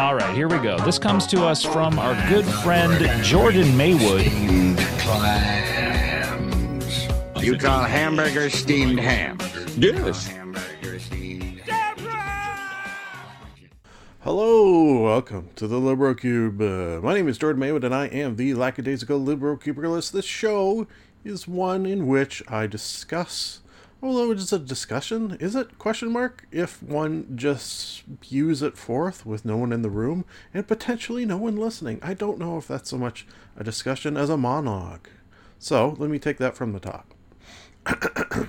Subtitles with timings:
[0.00, 0.78] All right, here we go.
[0.78, 4.24] This comes to us from our good friend Jordan Maywood.
[7.44, 9.36] You call hamburgers steamed ham?
[9.76, 10.32] Yes.
[14.20, 16.62] Hello, welcome to the Libro Cube.
[16.62, 20.12] Uh, my name is Jordan Maywood, and I am the lackadaisical Libro Cuberlist.
[20.12, 20.86] This show
[21.24, 23.60] is one in which I discuss,
[24.02, 25.78] although it's a discussion, is it?
[25.78, 26.46] Question mark.
[26.50, 31.36] If one just spews it forth with no one in the room and potentially no
[31.36, 33.26] one listening, I don't know if that's so much
[33.56, 35.08] a discussion as a monologue.
[35.58, 37.14] So let me take that from the top.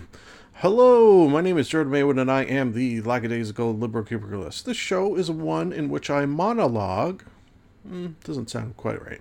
[0.56, 4.64] Hello, my name is Jordan Maywood, and I am the lackadaisical Libro Cuberlist.
[4.64, 7.24] This show is one in which I monologue.
[7.90, 9.20] Mm, doesn't sound quite right.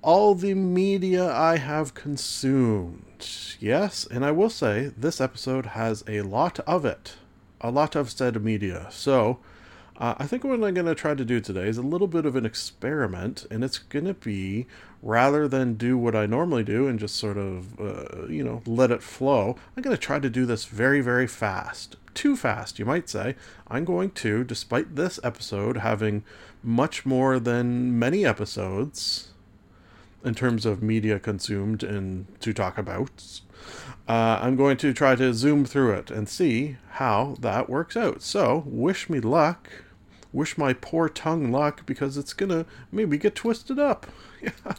[0.00, 3.26] All the media I have consumed.
[3.58, 7.14] Yes, and I will say this episode has a lot of it.
[7.60, 8.88] A lot of said media.
[8.90, 9.38] So,
[9.98, 12.26] uh, I think what I'm going to try to do today is a little bit
[12.26, 14.66] of an experiment, and it's going to be
[15.02, 18.90] rather than do what I normally do and just sort of, uh, you know, let
[18.90, 21.96] it flow, I'm going to try to do this very, very fast.
[22.14, 23.34] Too fast, you might say.
[23.68, 26.24] I'm going to, despite this episode having
[26.62, 29.31] much more than many episodes
[30.24, 33.40] in terms of media consumed and to talk about,
[34.08, 38.22] uh, I'm going to try to zoom through it and see how that works out.
[38.22, 39.70] So, wish me luck.
[40.32, 44.06] Wish my poor tongue luck because it's gonna maybe get twisted up.
[44.42, 44.74] Yeah,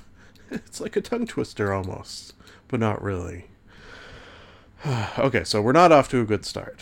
[0.52, 2.33] it's like a tongue twister almost,
[2.67, 3.45] but not really.
[5.17, 6.81] okay, so we're not off to a good start.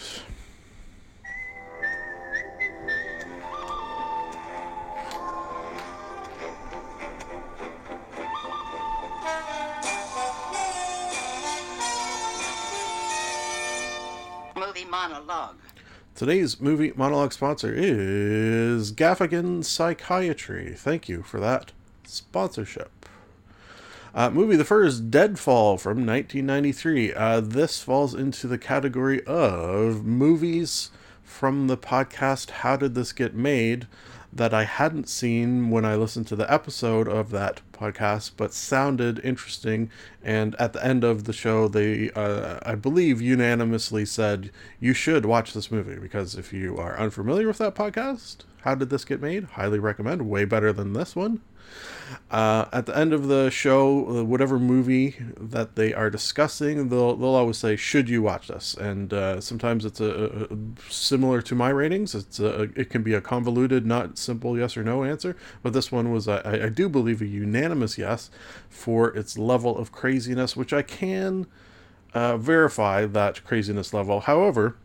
[15.09, 15.55] Monologue.
[16.13, 20.75] Today's movie monologue sponsor is Gaffigan Psychiatry.
[20.77, 21.71] Thank you for that
[22.03, 22.91] sponsorship.
[24.13, 27.13] Uh, movie The First Deadfall from 1993.
[27.13, 30.91] Uh, this falls into the category of movies
[31.23, 33.87] from the podcast How Did This Get Made
[34.33, 39.19] that I hadn't seen when I listened to the episode of that podcast, but sounded
[39.23, 39.89] interesting.
[40.23, 45.25] And at the end of the show, they, uh, I believe, unanimously said, You should
[45.25, 49.21] watch this movie because if you are unfamiliar with that podcast, How Did This Get
[49.21, 49.43] Made?
[49.43, 50.29] Highly recommend.
[50.29, 51.41] Way better than this one.
[52.29, 57.15] Uh, at the end of the show, uh, whatever movie that they are discussing, they'll
[57.15, 60.57] they'll always say, "Should you watch this?" And uh, sometimes it's a, a,
[60.89, 62.15] similar to my ratings.
[62.15, 65.35] It's a, it can be a convoluted, not simple yes or no answer.
[65.63, 68.29] But this one was, I, I do believe, a unanimous yes
[68.69, 71.47] for its level of craziness, which I can
[72.13, 74.21] uh, verify that craziness level.
[74.21, 74.75] However,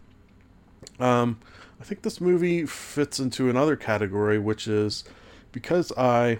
[0.98, 1.38] um,
[1.80, 5.04] I think this movie fits into another category, which is
[5.52, 6.38] because I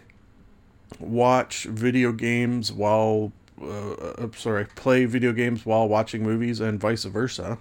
[0.98, 7.58] watch video games while uh, sorry play video games while watching movies and vice versa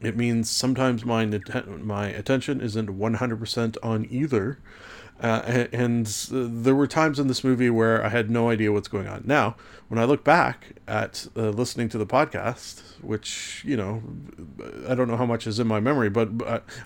[0.00, 4.58] it means sometimes my my attention isn't 100% on either
[5.22, 9.06] uh, and there were times in this movie where I had no idea what's going
[9.06, 9.22] on.
[9.26, 9.54] Now,
[9.88, 14.02] when I look back at uh, listening to the podcast, which you know,
[14.88, 16.30] I don't know how much is in my memory, but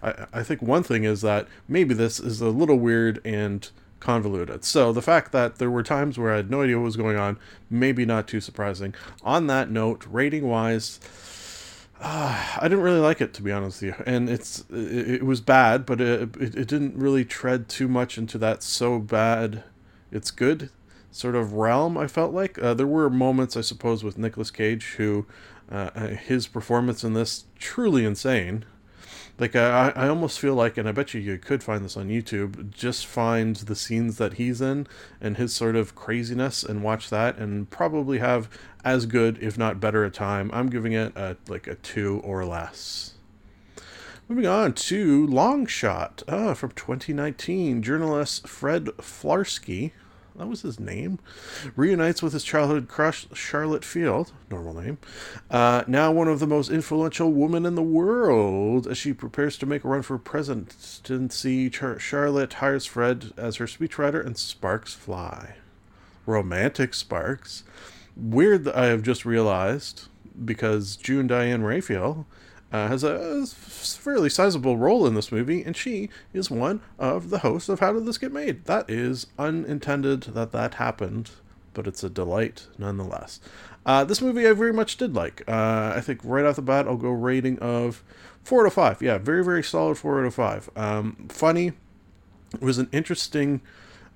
[0.03, 3.71] I, I think one thing is that maybe this is a little weird and
[4.05, 4.65] convoluted.
[4.65, 7.17] So the fact that there were times where I had no idea what was going
[7.17, 7.39] on,
[7.71, 8.95] maybe not too surprising.
[9.23, 11.01] On that note, rating wise,
[12.01, 15.23] uh, I didn't really like it to be honest with you, and it's it, it
[15.25, 19.65] was bad, but it, it, it didn't really tread too much into that so bad,
[20.13, 20.69] it's good
[21.11, 21.97] sort of realm.
[21.97, 25.27] I felt like uh, there were moments, I suppose, with Nicolas Cage, who
[25.71, 28.65] uh, his performance in this truly insane.
[29.39, 32.09] Like I, I almost feel like, and I bet you you could find this on
[32.09, 32.71] YouTube.
[32.71, 34.87] Just find the scenes that he's in
[35.21, 38.49] and his sort of craziness, and watch that, and probably have
[38.85, 40.51] as good, if not better, a time.
[40.53, 43.15] I'm giving it a like a two or less.
[44.29, 47.83] Moving on to Long Shot uh, from 2019.
[47.83, 49.91] Journalist Fred Flarsky,
[50.37, 51.19] that was his name,
[51.77, 54.99] reunites with his childhood crush, Charlotte Field, normal name,
[55.51, 58.87] uh, now one of the most influential women in the world.
[58.87, 63.67] As she prepares to make a run for presidency, Char- Charlotte hires Fred as her
[63.67, 65.57] speechwriter and sparks fly.
[66.27, 67.65] romantic sparks.
[68.17, 70.09] Weird that I have just realized
[70.45, 72.27] because June Diane Raphael
[72.75, 77.39] uh, has a fairly sizable role in this movie, and she is one of the
[77.39, 78.65] hosts of How Did This Get Made?
[78.65, 81.31] That is unintended that that happened,
[81.73, 83.39] but it's a delight nonetheless.
[83.87, 85.45] Uh, this movie I very much did like.
[85.47, 88.03] Uh, I think right off the bat, I'll go rating of
[88.43, 89.03] 4 out of 5.
[89.03, 90.71] Yeah, very, very solid 4 out of 5.
[90.75, 91.75] Um, funny.
[92.55, 93.61] It was an interesting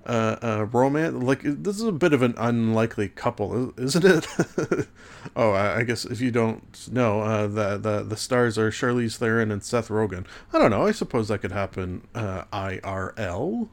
[0.05, 1.15] uh, uh, romance.
[1.15, 4.87] Like this is a bit of an unlikely couple, isn't it?
[5.35, 9.51] oh, I, guess if you don't know, uh, the the the stars are Charlize Theron
[9.51, 10.25] and Seth Rogen.
[10.53, 10.85] I don't know.
[10.87, 13.69] I suppose that could happen uh, IRL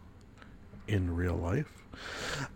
[0.89, 1.73] in real life.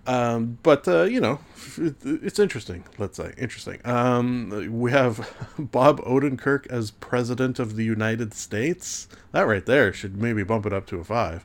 [0.06, 1.40] Um, but uh, you know,
[1.78, 2.84] it's interesting.
[2.98, 3.80] Let's say interesting.
[3.84, 9.08] Um, we have Bob Odenkirk as president of the United States.
[9.32, 11.44] That right there should maybe bump it up to a five.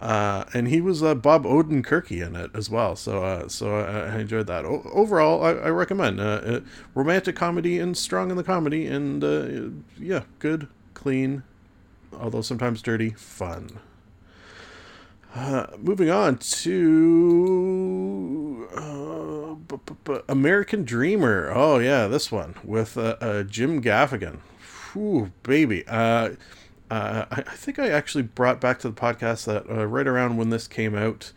[0.00, 2.94] Uh, and he was uh, Bob Odenkirky in it as well.
[2.94, 4.64] So, uh, so I, I enjoyed that.
[4.64, 6.60] O- overall, I, I recommend uh,
[6.94, 11.42] romantic comedy and strong in the comedy, and uh, yeah, good, clean,
[12.16, 13.80] although sometimes dirty, fun.
[15.34, 16.86] Uh, moving on to
[19.68, 21.50] b- b- American Dreamer.
[21.52, 22.94] Oh yeah, this one with
[23.50, 24.38] Jim Gaffigan.
[24.92, 25.84] Whew, baby.
[26.90, 30.36] Uh, I, I, think I actually brought back to the podcast that uh, right around
[30.36, 31.32] when this came out,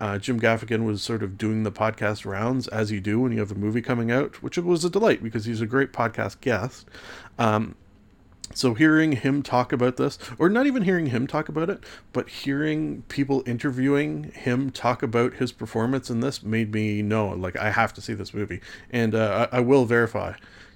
[0.00, 3.38] uh, Jim Gaffigan was sort of doing the podcast rounds as you do when you
[3.38, 6.86] have a movie coming out, which was a delight because he's a great podcast guest.
[7.38, 7.76] Um,
[8.54, 11.82] so hearing him talk about this, or not even hearing him talk about it,
[12.12, 17.56] but hearing people interviewing him talk about his performance in this made me know, like,
[17.56, 18.60] I have to see this movie.
[18.90, 20.34] And uh, I, I will verify.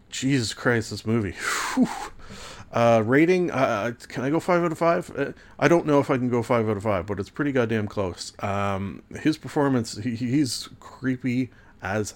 [0.09, 1.33] Jesus Christ, this movie.
[1.75, 1.89] Whew
[2.73, 5.11] uh, rating, uh, can I go five out of five?
[5.17, 7.53] Uh, I don't know if I can go five out of five, but it's pretty
[7.53, 8.33] goddamn close.
[8.41, 11.51] Um, his performance, he, he's creepy
[11.83, 12.15] as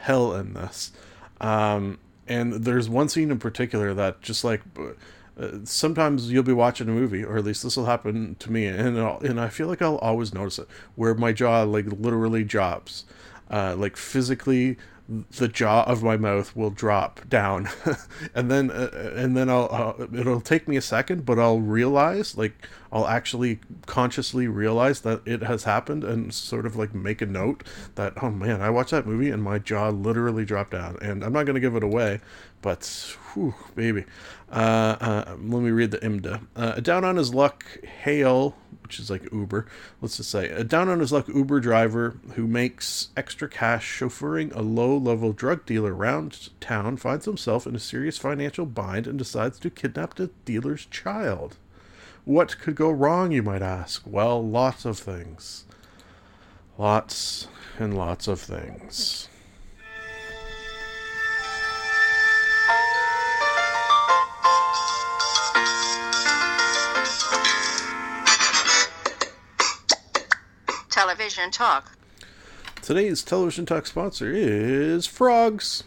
[0.00, 0.92] hell in this.
[1.40, 4.62] Um, and there's one scene in particular that just like
[5.38, 8.66] uh, sometimes you'll be watching a movie, or at least this will happen to me,
[8.66, 12.42] and I'll, and I feel like I'll always notice it, where my jaw like literally
[12.42, 13.04] drops,
[13.50, 14.76] uh, like physically
[15.08, 17.68] the jaw of my mouth will drop down.
[18.34, 19.68] And then uh, and then I'll
[19.98, 25.22] uh, it'll take me a second but I'll realize like I'll actually consciously realize that
[25.26, 27.64] it has happened and sort of like make a note
[27.94, 30.98] that oh man I watched that movie and my jaw literally dropped down.
[31.00, 32.20] And I'm not going to give it away
[32.60, 32.84] but
[33.32, 34.04] whew, baby
[34.50, 38.56] uh, uh, let me read the IMDb uh, down on his luck Hale
[38.88, 39.66] which is like Uber,
[40.00, 40.48] let's just say.
[40.48, 45.34] A down on his luck Uber driver who makes extra cash chauffeuring a low level
[45.34, 50.14] drug dealer around town finds himself in a serious financial bind and decides to kidnap
[50.14, 51.58] the dealer's child.
[52.24, 54.04] What could go wrong, you might ask?
[54.06, 55.66] Well, lots of things.
[56.78, 57.46] Lots
[57.78, 59.28] and lots of things.
[71.18, 71.98] Television Talk.
[72.80, 75.82] Today's Television Talk sponsor is Frogs.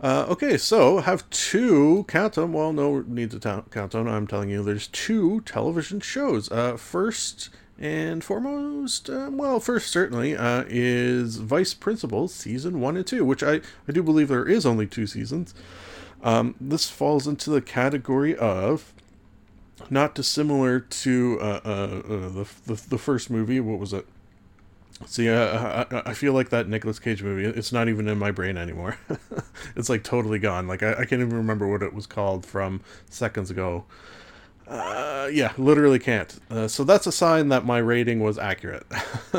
[0.00, 4.28] Uh, okay, so have two, count them, well, no need to ta- count them, I'm
[4.28, 6.48] telling you, there's two television shows.
[6.52, 13.06] Uh, first and foremost, uh, well, first certainly, uh, is Vice Principals Season 1 and
[13.06, 15.54] 2, which I, I do believe there is only two seasons.
[16.22, 18.94] Um, this falls into the category of
[19.90, 23.60] not dissimilar to uh, uh, uh, the, the the first movie.
[23.60, 24.06] What was it?
[25.06, 27.44] See, uh, I, I feel like that Nicolas Cage movie.
[27.44, 28.96] It's not even in my brain anymore.
[29.76, 30.68] it's like totally gone.
[30.68, 33.84] Like I, I can't even remember what it was called from seconds ago.
[34.66, 36.38] Uh, yeah, literally can't.
[36.50, 38.86] Uh, so that's a sign that my rating was accurate.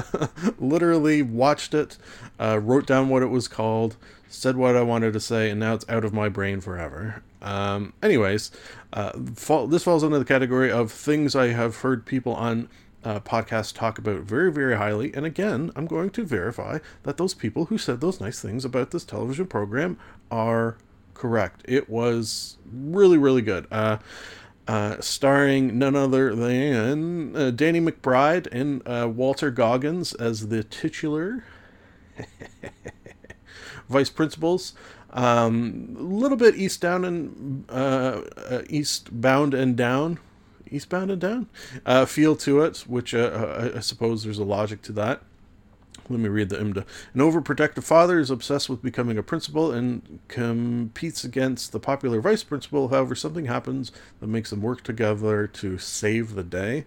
[0.59, 1.97] literally watched it,
[2.39, 3.95] uh, wrote down what it was called,
[4.29, 7.23] said what I wanted to say, and now it's out of my brain forever.
[7.41, 8.51] Um, anyways,
[8.95, 12.69] uh, fall, this falls under the category of things I have heard people on
[13.03, 15.13] uh, podcasts talk about very, very highly.
[15.13, 18.91] And again, I'm going to verify that those people who said those nice things about
[18.91, 19.99] this television program
[20.31, 20.77] are
[21.13, 21.61] correct.
[21.65, 23.67] It was really, really good.
[23.71, 23.97] Uh,
[24.67, 31.43] uh, starring none other than uh, Danny McBride and uh, Walton Goggins as the titular
[33.89, 34.73] vice principals.
[35.15, 38.63] Um, a little bit east down and uh, uh,
[39.53, 40.19] and down,
[40.69, 41.47] eastbound and down
[41.85, 45.21] uh, feel to it, which uh, uh, I suppose there's a logic to that.
[46.07, 46.85] Let me read the IMDb.
[47.13, 52.43] An overprotective father is obsessed with becoming a principal and competes against the popular vice
[52.43, 52.89] principal.
[52.89, 56.85] However, something happens that makes them work together to save the day.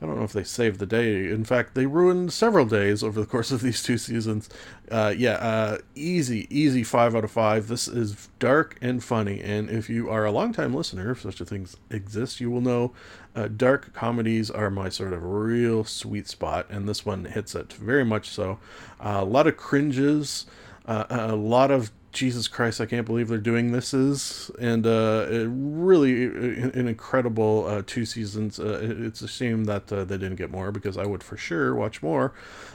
[0.00, 1.28] I don't know if they saved the day.
[1.28, 4.48] In fact, they ruined several days over the course of these two seasons.
[4.90, 7.66] Uh, yeah, uh, easy, easy five out of five.
[7.66, 9.40] This is dark and funny.
[9.40, 12.92] And if you are a longtime listener, if such a thing exists, you will know
[13.36, 16.66] uh, dark comedies are my sort of real sweet spot.
[16.70, 18.58] And this one hits it very much so.
[18.98, 20.46] Uh, a lot of cringes,
[20.86, 25.26] uh, a lot of Jesus Christ, I can't believe they're doing this is, and uh,
[25.48, 28.58] really an incredible uh, two seasons.
[28.58, 32.02] Uh, it's a shame that they didn't get more because I would for sure watch
[32.02, 32.32] more,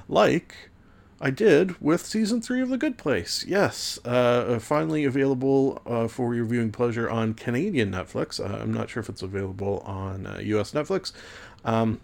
[0.08, 0.54] like
[1.22, 3.46] I did with season three of The Good Place.
[3.48, 8.44] Yes, uh, finally available uh, for your viewing pleasure on Canadian Netflix.
[8.44, 10.72] I'm not sure if it's available on U.S.
[10.72, 11.14] Netflix.
[11.64, 12.02] Um,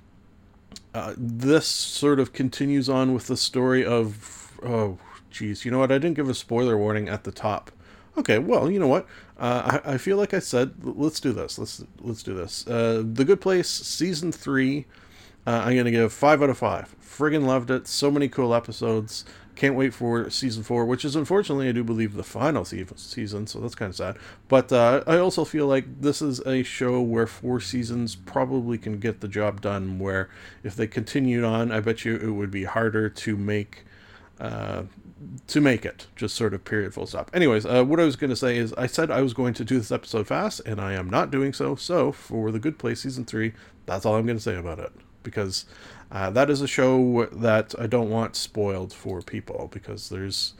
[1.17, 4.97] this sort of continues on with the story of oh
[5.31, 5.91] Jeez, you know what?
[5.91, 7.71] I didn't give a spoiler warning at the top.
[8.17, 9.05] Okay, well, you know what?
[9.37, 11.59] Uh, I, I feel like I said, let's do this.
[11.59, 12.65] Let's let's do this.
[12.65, 14.85] Uh, the Good Place season three.
[15.47, 16.93] Uh, I'm gonna give five out of five.
[17.01, 17.87] Friggin' loved it.
[17.87, 19.23] So many cool episodes.
[19.55, 23.59] Can't wait for season four, which is unfortunately I do believe the final season, so
[23.59, 24.17] that's kind of sad.
[24.49, 28.99] But uh, I also feel like this is a show where four seasons probably can
[28.99, 29.99] get the job done.
[29.99, 30.29] Where
[30.63, 33.85] if they continued on, I bet you it would be harder to make
[34.41, 34.83] uh,
[35.47, 36.07] to make it.
[36.17, 37.31] Just sort of period, full stop.
[37.33, 39.63] Anyways, uh, what I was going to say is I said I was going to
[39.63, 41.75] do this episode fast, and I am not doing so.
[41.75, 43.53] So, for The Good Place Season 3,
[43.85, 44.91] that's all I'm going to say about it.
[45.27, 45.65] Because
[46.09, 50.53] uh, that is a show that I don't want spoiled for people, because there's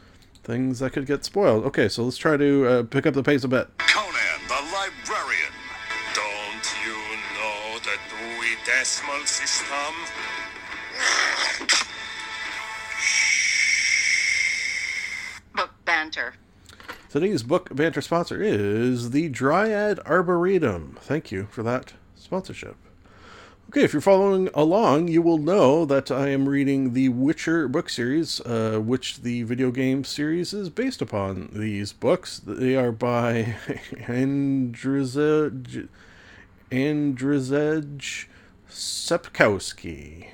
[0.44, 1.64] things that could get spoiled.
[1.64, 3.70] Okay, so let's try to uh, pick up the pace a bit.
[3.78, 5.54] Conan the Librarian.
[6.14, 6.98] Don't you
[7.38, 9.94] know the Dewey Decimal System?
[15.56, 16.34] Book banter.
[17.10, 20.98] Today's book banter sponsor is the Dryad Arboretum.
[21.00, 22.76] Thank you for that sponsorship.
[23.70, 27.90] Okay, if you're following along, you will know that I am reading the Witcher book
[27.90, 31.50] series, uh, which the video game series is based upon.
[31.52, 33.58] These books they are by
[34.08, 35.90] Andrzej
[36.72, 38.28] Andrzej
[38.70, 40.28] Sepkowski.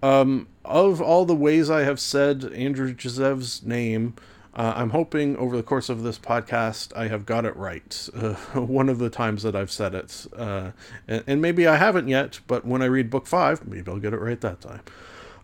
[0.00, 4.14] Um, of all the ways I have said Andrew Josev's name,
[4.58, 8.08] uh, I'm hoping over the course of this podcast I have got it right.
[8.12, 10.26] Uh, one of the times that I've said it.
[10.36, 10.72] Uh,
[11.06, 14.12] and, and, maybe I haven't yet, but when I read book five, maybe I'll get
[14.12, 14.80] it right that time.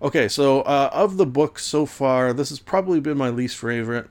[0.03, 4.11] Okay, so uh, of the books so far, this has probably been my least favorite,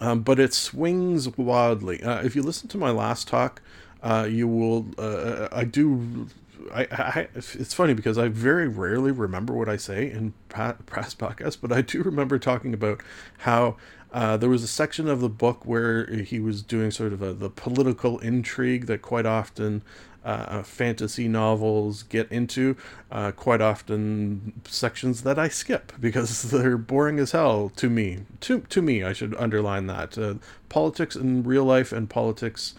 [0.00, 2.00] um, but it swings wildly.
[2.00, 3.60] Uh, if you listen to my last talk,
[4.04, 4.86] uh, you will.
[4.98, 6.28] I do
[6.72, 11.58] I, I, it's funny because I very rarely remember what I say in past podcasts,
[11.60, 13.00] but I do remember talking about
[13.38, 13.76] how
[14.12, 17.32] uh, there was a section of the book where he was doing sort of a,
[17.32, 19.82] the political intrigue that quite often
[20.24, 22.76] uh, fantasy novels get into.
[23.10, 28.20] Uh, quite often sections that I skip because they're boring as hell to me.
[28.40, 30.18] To to me, I should underline that.
[30.18, 30.34] Uh,
[30.68, 32.74] politics in real life and politics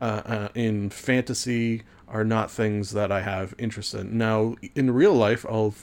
[0.00, 4.16] uh, uh, in fantasy are not things that I have interest in.
[4.16, 5.74] Now, in real life, I'll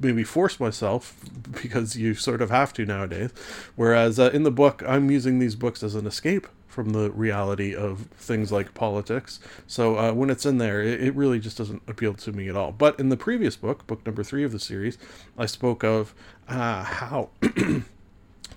[0.00, 1.16] maybe force myself
[1.62, 3.30] because you sort of have to nowadays.
[3.76, 7.74] Whereas uh, in the book, I'm using these books as an escape from the reality
[7.74, 9.40] of things like politics.
[9.66, 12.56] So uh, when it's in there, it, it, really just doesn't appeal to me at
[12.56, 12.72] all.
[12.72, 14.96] But in the previous book, book number three of the series,
[15.36, 16.14] I spoke of
[16.48, 17.30] uh, how.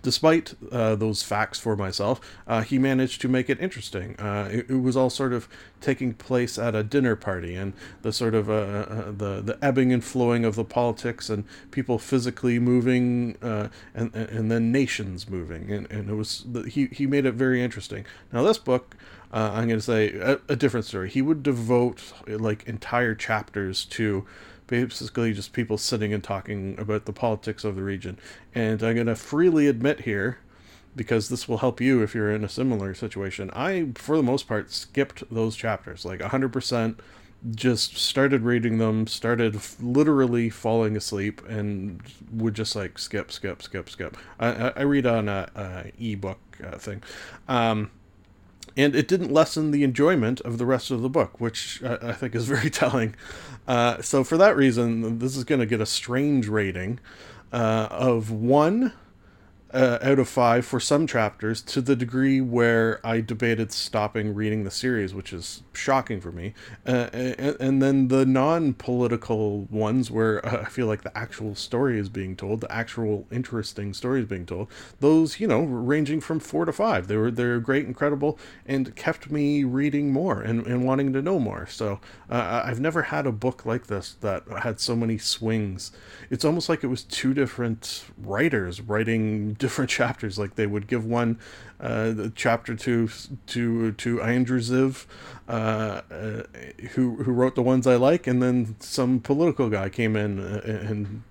[0.06, 4.16] despite uh, those facts for myself, uh, he managed to make it interesting.
[4.20, 5.50] Uh, it, it, was all sort of
[5.82, 9.92] taking place at a dinner party, and the sort of uh, uh, the the ebbing
[9.92, 15.72] and flowing of the politics, and people physically moving, uh, and and then nations moving,
[15.72, 18.06] and, and it was he he made it very interesting.
[18.32, 18.96] Now this book.
[19.34, 21.10] I'm going to say a, a different story.
[21.10, 24.26] He would devote like entire chapters to
[24.68, 28.18] basically just people sitting and talking about the politics of the region.
[28.54, 30.40] And I'm going to freely admit here,
[30.96, 34.48] because this will help you if you're in a similar situation, I, for the most
[34.48, 36.06] part, skipped those chapters.
[36.06, 36.98] Like 100%
[37.54, 43.90] just started reading them, started literally falling asleep, and would just like skip, skip, skip,
[43.90, 44.18] skip.
[44.40, 47.04] I, I read on a, a ebook uh, thing.
[47.48, 47.92] Um,
[48.78, 52.14] and it didn't lessen the enjoyment of the rest of the book, which I, I
[52.14, 53.16] think is very telling.
[53.68, 57.00] Uh, so for that reason, this is going to get a strange rating
[57.52, 58.94] uh, of one.
[59.76, 64.64] Uh, out of five for some chapters to the degree where I debated stopping reading
[64.64, 66.54] the series, which is shocking for me.
[66.88, 72.00] Uh, and, and then the non-political ones, where uh, I feel like the actual story
[72.00, 74.70] is being told, the actual interesting story is being told.
[75.02, 77.08] Those, you know, ranging from four to five.
[77.08, 81.38] They were they're great, incredible, and kept me reading more and, and wanting to know
[81.38, 81.68] more.
[81.68, 85.92] So uh, I've never had a book like this that had so many swings.
[86.30, 90.38] It's almost like it was two different writers writing different chapters.
[90.38, 91.40] Like they would give one
[91.80, 93.10] uh, the chapter to
[93.48, 95.06] to to Andrew Ziv,
[95.48, 96.44] uh, uh,
[96.92, 100.62] who who wrote the ones I like, and then some political guy came in uh,
[100.66, 101.24] and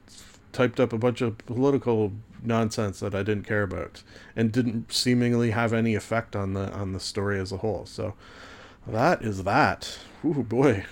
[0.53, 2.13] typed up a bunch of political
[2.43, 4.03] nonsense that I didn't care about
[4.37, 7.87] and didn't seemingly have any effect on the on the story as a whole.
[7.87, 8.15] So
[8.87, 9.99] that is that.
[10.25, 10.85] Ooh boy.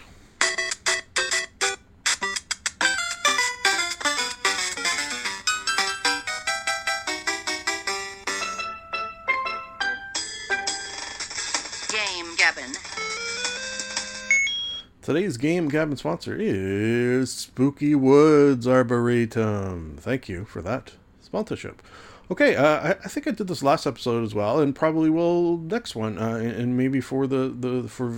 [15.03, 19.97] Today's Game Gabbin' sponsor is Spooky Woods Arboretum.
[19.99, 21.83] Thank you for that sponsorship.
[22.31, 25.95] Okay, uh, I, think I did this last episode as well, and probably will next
[25.95, 28.15] one, uh, and maybe for the the for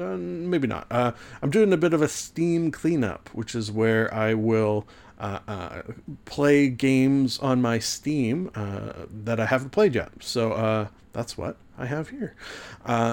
[0.00, 0.86] uh, maybe not.
[0.90, 4.86] Uh, I'm doing a bit of a Steam cleanup, which is where I will
[5.18, 5.82] uh, uh,
[6.26, 10.12] play games on my Steam that I haven't played yet.
[10.20, 12.36] So that's what I have here.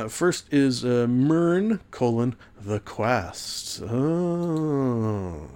[0.10, 3.81] First is Myrne colon the Quest.
[3.81, 5.48] Oh.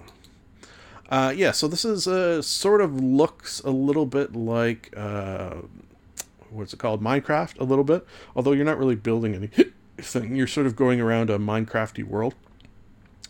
[1.12, 5.56] Uh, yeah, so this is uh, sort of looks a little bit like uh,
[6.48, 8.06] what's it called, Minecraft, a little bit.
[8.34, 12.34] Although you're not really building anything, you're sort of going around a Minecrafty world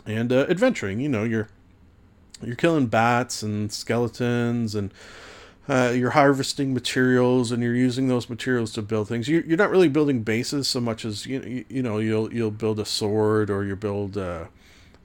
[0.06, 1.00] and uh, adventuring.
[1.00, 1.48] You know, you're
[2.40, 4.94] you're killing bats and skeletons and
[5.68, 9.26] uh, you're harvesting materials and you're using those materials to build things.
[9.26, 12.52] You, you're not really building bases so much as you you, you know you'll you'll
[12.52, 14.44] build a sword or you build uh,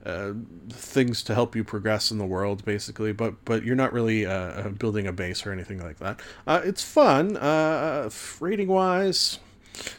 [0.05, 0.33] uh,
[0.69, 3.11] things to help you progress in the world, basically.
[3.11, 6.19] But but you're not really uh, building a base or anything like that.
[6.45, 7.37] Uh, it's fun.
[7.37, 9.39] Uh, rating wise.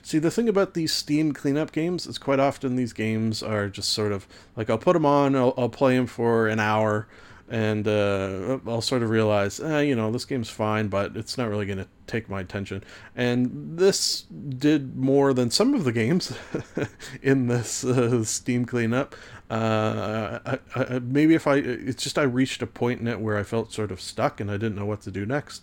[0.02, 3.90] See, the thing about these Steam cleanup games is quite often these games are just
[3.90, 4.26] sort of
[4.57, 7.07] like I'll put them on, I'll, I'll play them for an hour,
[7.49, 11.49] and uh, I'll sort of realize, eh, you know, this game's fine, but it's not
[11.49, 12.85] really going to take my attention.
[13.17, 16.37] And this did more than some of the games
[17.23, 19.15] in this uh, Steam cleanup.
[19.50, 23.39] Uh, I, I, maybe if I, it's just I reached a point in it where
[23.39, 25.63] I felt sort of stuck and I didn't know what to do next.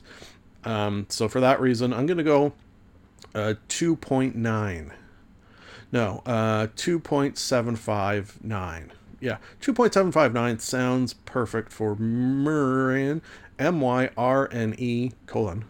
[0.63, 2.53] Um, so for that reason, I'm going to go
[3.35, 4.91] uh, 2.9.
[5.91, 13.21] No, uh, 2.759 yeah, 2.759 sounds perfect for Myrne,
[13.57, 15.65] M Y R N E colon,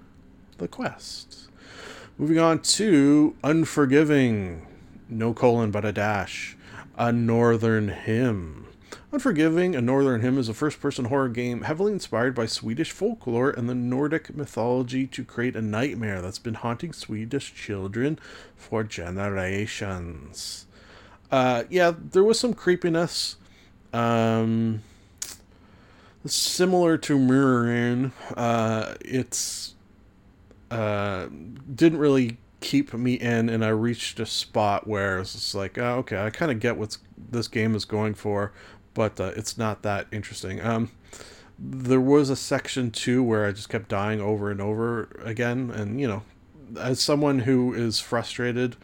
[0.57, 1.49] the quest.
[2.17, 4.65] Moving on to Unforgiving,
[5.07, 6.54] no colon but a dash,
[6.97, 8.67] a Northern Hymn.
[9.11, 13.49] Unforgiving, a Northern Hymn is a first person horror game heavily inspired by Swedish folklore
[13.49, 18.19] and the Nordic mythology to create a nightmare that's been haunting Swedish children
[18.55, 20.65] for generations.
[21.31, 23.37] Uh, yeah, there was some creepiness.
[23.93, 24.81] Um,
[26.25, 29.75] similar to Mirrorin, uh, it's
[30.71, 31.27] uh,
[31.73, 36.25] didn't really keep me in, and I reached a spot where it's like, oh, okay,
[36.25, 38.51] I kind of get what this game is going for,
[38.95, 40.59] but uh, it's not that interesting.
[40.65, 40.89] Um,
[41.59, 46.01] there was a section two where I just kept dying over and over again, and
[46.01, 46.23] you know,
[46.79, 48.75] as someone who is frustrated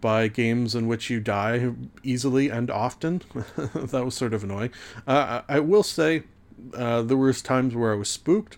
[0.00, 1.72] by games in which you die
[2.02, 3.20] easily and often.
[3.74, 4.70] that was sort of annoying.
[5.06, 6.22] Uh, I will say
[6.74, 8.56] uh, there was times where I was spooked,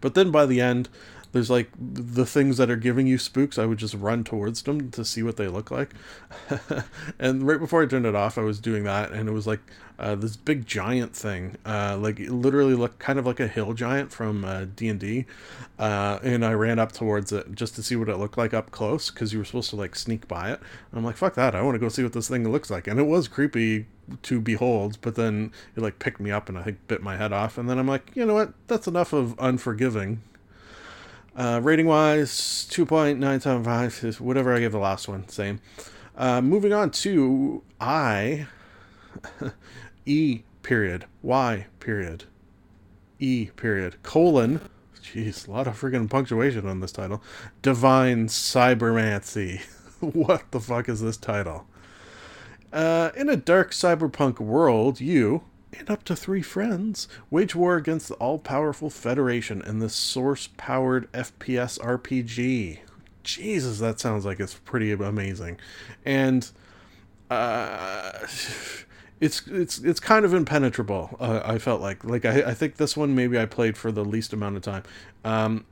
[0.00, 0.88] but then by the end,
[1.34, 3.58] there's like the things that are giving you spooks.
[3.58, 5.92] I would just run towards them to see what they look like.
[7.18, 9.58] and right before I turned it off, I was doing that, and it was like
[9.98, 13.72] uh, this big giant thing, uh, like it literally looked kind of like a hill
[13.72, 15.26] giant from uh, D and D.
[15.76, 18.70] Uh, and I ran up towards it just to see what it looked like up
[18.70, 20.60] close because you were supposed to like sneak by it.
[20.92, 21.56] And I'm like, fuck that!
[21.56, 22.86] I want to go see what this thing looks like.
[22.86, 23.86] And it was creepy
[24.22, 27.32] to behold, but then it like picked me up and I think bit my head
[27.32, 27.58] off.
[27.58, 28.52] And then I'm like, you know what?
[28.68, 30.22] That's enough of unforgiving.
[31.36, 32.30] Uh, rating wise,
[32.70, 35.60] 2.975 is whatever I gave the last one, same.
[36.16, 38.46] Uh, moving on to I,
[40.06, 42.24] E period, Y period,
[43.18, 44.60] E period, colon,
[45.02, 47.20] jeez, a lot of freaking punctuation on this title.
[47.62, 49.60] Divine Cybermancy.
[50.00, 51.66] what the fuck is this title?
[52.72, 55.42] Uh, in a dark cyberpunk world, you,
[55.78, 61.78] and up to three friends wage war against the all-powerful Federation in this source-powered FPS
[61.80, 62.78] RPG.
[63.22, 65.58] Jesus, that sounds like it's pretty amazing,
[66.04, 66.50] and
[67.30, 68.12] uh,
[69.20, 71.16] it's it's it's kind of impenetrable.
[71.18, 74.04] Uh, I felt like like I, I think this one maybe I played for the
[74.04, 74.82] least amount of time.
[75.24, 75.64] Um,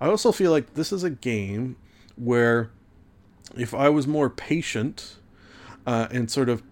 [0.00, 1.76] I also feel like this is a game
[2.14, 2.70] where
[3.56, 5.16] if I was more patient
[5.86, 6.62] uh, and sort of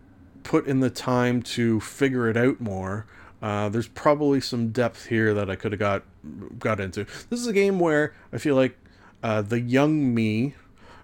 [0.44, 3.07] put in the time to figure it out more,
[3.42, 6.04] uh, there's probably some depth here that I could have got
[6.59, 7.04] got into.
[7.28, 8.78] This is a game where I feel like
[9.22, 10.54] uh, the young me.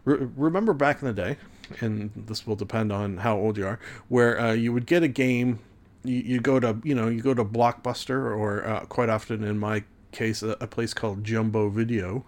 [0.05, 1.37] Re- remember back in the day,
[1.81, 5.09] and this will depend on how old you are, where uh, you would get a
[5.09, 5.59] game.
[6.03, 9.59] You, you go to you know you go to Blockbuster or uh, quite often in
[9.59, 12.25] my case a, a place called Jumbo Video.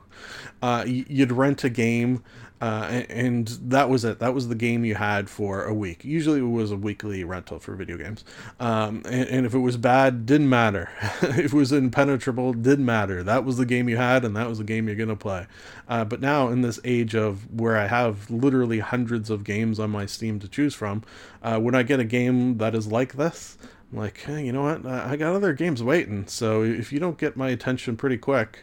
[0.60, 2.22] Uh, you'd rent a game,
[2.60, 4.20] uh, and that was it.
[4.20, 6.04] That was the game you had for a week.
[6.04, 8.24] Usually it was a weekly rental for video games.
[8.60, 10.88] Um, and, and, if it was bad, didn't matter.
[11.22, 13.24] if it was impenetrable, didn't matter.
[13.24, 15.48] That was the game you had, and that was the game you're gonna play.
[15.88, 19.90] Uh, but now in this age of where I have literally hundreds of games on
[19.90, 21.02] my Steam to choose from,
[21.42, 23.58] uh, when I get a game that is like this,
[23.92, 24.86] like, hey, you know what?
[24.86, 26.26] I got other games waiting.
[26.26, 28.60] So if you don't get my attention pretty quick,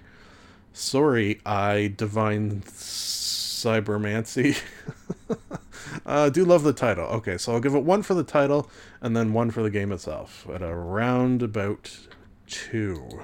[0.73, 4.59] sorry, I divine cybermancy.
[6.05, 7.05] Uh, do love the title.
[7.05, 8.69] Okay, so I'll give it one for the title
[9.01, 11.97] and then one for the game itself at a roundabout
[12.47, 13.23] two.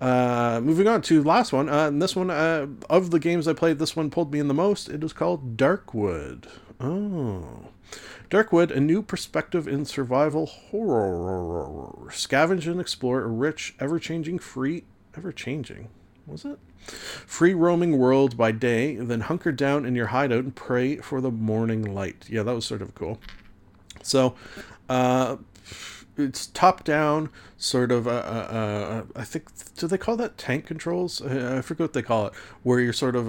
[0.00, 1.68] Uh, moving on to last one.
[1.68, 4.48] Uh, and this one, uh, of the games I played, this one pulled me in
[4.48, 4.88] the most.
[4.88, 6.46] It is called Darkwood.
[6.80, 7.68] Oh.
[8.32, 12.08] Darkwood, a new perspective in survival horror.
[12.08, 14.84] Scavenge and explore a rich, ever changing, free.
[15.14, 15.90] Ever changing?
[16.26, 16.58] Was it?
[16.80, 21.30] Free roaming world by day, then hunker down in your hideout and pray for the
[21.30, 22.24] morning light.
[22.30, 23.20] Yeah, that was sort of cool.
[24.02, 24.34] So,
[24.88, 25.36] uh,
[26.16, 28.06] it's top down, sort of.
[28.06, 31.22] Uh, uh, uh, I think do they call that tank controls?
[31.22, 32.34] I forget what they call it.
[32.62, 33.28] Where you're sort of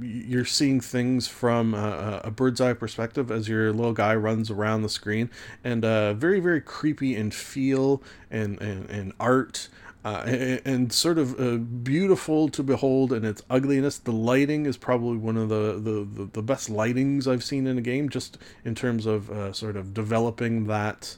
[0.00, 4.82] you're seeing things from a, a bird's eye perspective as your little guy runs around
[4.82, 5.30] the screen,
[5.64, 9.68] and very very creepy in feel and and, and art
[10.06, 13.98] uh, and, and, sort of uh, beautiful to behold in its ugliness.
[13.98, 17.76] The lighting is probably one of the, the, the, the best lightings I've seen in
[17.76, 21.16] a game, just in terms of uh, sort of developing that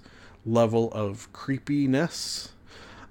[0.51, 2.53] level of creepiness.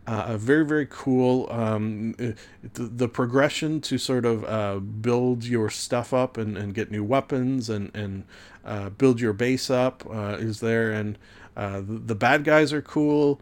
[0.08, 1.48] Uh, very very cool.
[1.52, 2.36] Um, the,
[2.84, 7.70] the, progression to sort of uh, build your stuff up and, and get new weapons
[7.70, 8.24] and and
[8.64, 11.18] uh, build your base up uh, is there, and
[11.58, 13.42] uh, the, the, bad guys are cool.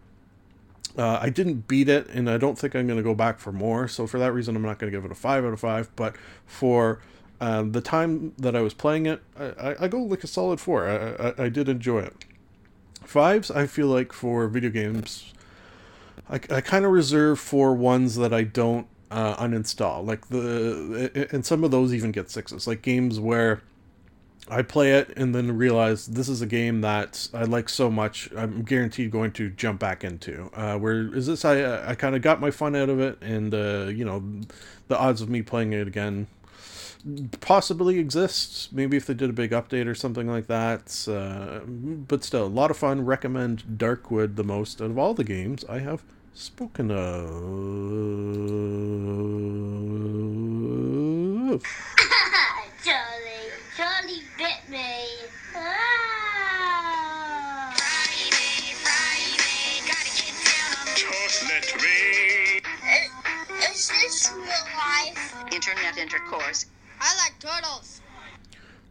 [0.98, 3.52] Uh, I didn't beat it, and I don't think I'm going to go back for
[3.52, 3.88] more.
[3.88, 5.90] So for that reason, I'm not going to give it a five out of five.
[5.96, 6.16] But
[6.48, 7.00] for
[7.40, 10.88] the time that I was playing it, I, I go like a solid four.
[10.88, 12.26] I, I, I, did enjoy it.
[13.08, 15.34] Fives, I feel like for video games,
[16.30, 20.06] I, I kind of reserve for ones that I don't uh, uninstall.
[20.06, 22.68] Like the, and some of those even get sixes.
[22.68, 23.62] Like games where
[24.50, 28.30] I play it and then realize this is a game that I like so much.
[28.38, 30.52] I'm guaranteed going to jump back into.
[30.54, 31.44] Uh, where is this?
[31.46, 34.24] I I kind of got my fun out of it, and uh, you know,
[34.88, 36.28] the odds of me playing it again
[37.42, 38.70] possibly exists.
[38.72, 41.08] Maybe if they did a big update or something like that.
[41.08, 43.06] Uh, but still, a lot of fun.
[43.06, 46.98] Recommend Darkwood the most out of all the games I have spoken of.
[52.84, 55.06] Charlie Charlie bit me.
[55.56, 55.62] Ah!
[57.76, 61.98] Friday, Friday, gotta get down on Just let me.
[62.96, 63.10] Is,
[63.70, 65.18] is this real life?
[65.52, 66.66] Internet intercourse.
[67.00, 68.02] I like turtles.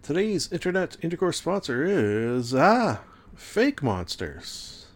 [0.03, 3.01] Today's internet intercourse sponsor is ah,
[3.35, 4.87] Fake Monsters.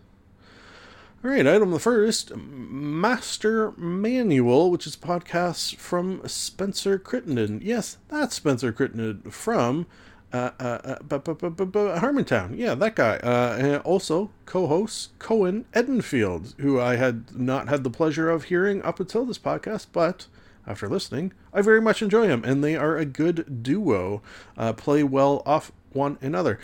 [1.25, 7.61] All right, item the first Master Manual, which is a podcast from Spencer Crittenden.
[7.63, 9.87] Yes, that's Spencer Crittenden from
[10.33, 12.57] uh, uh, uh, Harmontown.
[12.57, 13.17] Yeah, that guy.
[13.17, 18.83] Uh, also co host Cohen Edenfield, who I had not had the pleasure of hearing
[18.83, 20.27] up until this podcast, but
[20.69, 24.23] after listening, I very much enjoy him, and they are a good duo.
[24.57, 26.61] Uh, play well off one another.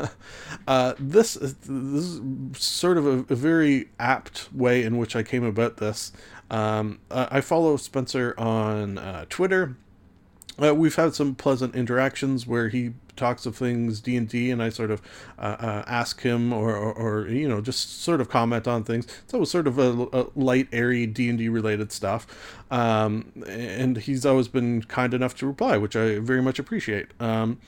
[0.68, 2.20] uh, this, this is
[2.58, 6.12] sort of a, a, very apt way in which I came about this.
[6.50, 9.76] Um, I follow Spencer on uh, Twitter.
[10.62, 14.62] Uh, we've had some pleasant interactions where he talks of things D and D, and
[14.62, 15.02] I sort of
[15.38, 19.06] uh, uh, ask him or, or, or, you know just sort of comment on things.
[19.26, 22.26] So it was sort of a, a light, airy D and D related stuff,
[22.70, 27.08] um, and he's always been kind enough to reply, which I very much appreciate.
[27.20, 27.60] Um,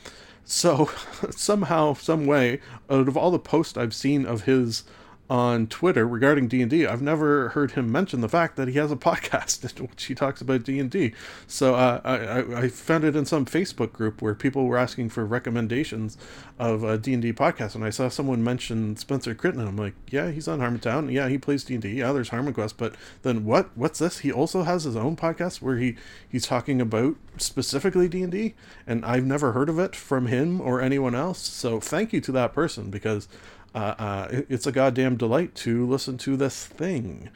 [0.45, 0.91] so
[1.31, 4.85] somehow, some way, out of all the posts I've seen of his
[5.31, 6.87] on Twitter regarding D and D.
[6.87, 10.15] I've never heard him mention the fact that he has a podcast in which he
[10.15, 11.15] talks about D and D.
[11.47, 15.25] So uh, I, I found it in some Facebook group where people were asking for
[15.25, 16.19] recommendations
[16.59, 19.69] of D and D podcast, and I saw someone mention Spencer Crittenden.
[19.69, 21.11] I'm like, yeah, he's on Harmontown.
[21.11, 21.91] Yeah, he plays D and D.
[21.91, 22.75] Yeah, there's HarmonQuest.
[22.77, 23.71] But then what?
[23.77, 24.19] What's this?
[24.19, 25.97] He also has his own podcast where he
[26.29, 28.55] he's talking about specifically D and D,
[28.87, 31.39] and I've never heard of it from him or anyone else.
[31.39, 33.29] So thank you to that person because
[33.75, 37.29] uh, uh, it's a goddamn delight to listen to this thing.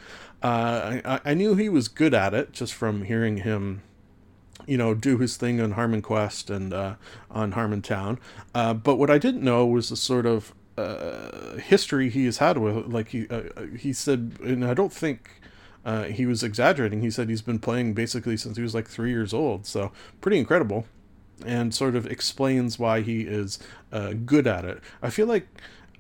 [0.43, 3.83] Uh, I, I knew he was good at it just from hearing him,
[4.67, 6.95] you know, do his thing on HarmonQuest and uh,
[7.29, 8.19] on Harmontown.
[8.55, 10.55] Uh, but what I didn't know was the sort of
[11.61, 13.27] history he has had with, like he
[13.77, 15.41] he said, and I don't think.
[16.11, 17.01] he was exaggerating.
[17.01, 19.67] He said he's been playing basically since he was like three years old.
[19.67, 20.87] So pretty incredible,
[21.45, 23.59] and sort of explains why he is
[24.25, 24.79] good at it.
[25.03, 25.49] I feel like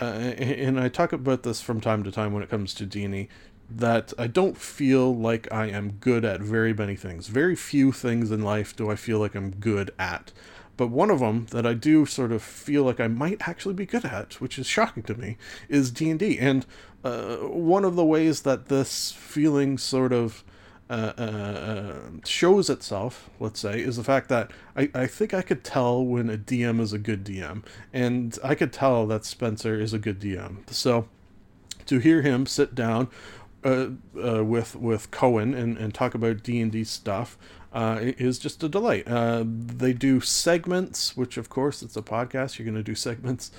[0.00, 3.28] uh, and I talk about this from time to time when it comes to D&D,
[3.70, 7.28] that I don't feel like I am good at very many things.
[7.28, 10.32] Very few things in life do I feel like I'm good at.
[10.76, 13.84] But one of them that I do sort of feel like I might actually be
[13.84, 15.36] good at, which is shocking to me,
[15.68, 16.38] is D&D.
[16.38, 16.64] And
[17.04, 20.44] uh, one of the ways that this feeling sort of
[20.90, 25.42] uh, uh, uh, shows itself, let's say, is the fact that I, I think I
[25.42, 29.78] could tell when a DM is a good DM, and I could tell that Spencer
[29.78, 30.68] is a good DM.
[30.70, 31.06] So
[31.84, 33.08] to hear him sit down
[33.64, 33.88] uh,
[34.24, 37.36] uh, with with Cohen and, and talk about D and D stuff
[37.74, 39.04] is just a delight.
[39.06, 42.58] They do segments, which of course it's a podcast.
[42.58, 43.50] You're going to do segments.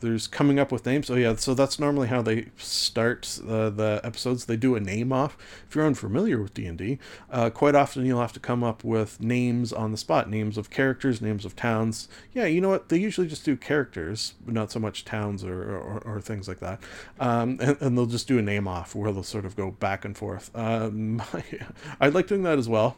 [0.00, 1.10] There's coming up with names.
[1.10, 4.46] Oh yeah, so that's normally how they start uh, the episodes.
[4.46, 5.36] They do a name off.
[5.68, 6.98] If you're unfamiliar with D and D,
[7.30, 10.70] uh, quite often you'll have to come up with names on the spot, names of
[10.70, 12.08] characters, names of towns.
[12.32, 12.88] Yeah, you know what?
[12.88, 16.80] They usually just do characters, not so much towns or or, or things like that.
[17.18, 20.04] Um, and, and, they'll just do a name off where they'll sort of go back
[20.04, 20.50] and forth.
[20.54, 21.22] Um,
[22.00, 22.96] I like doing that as well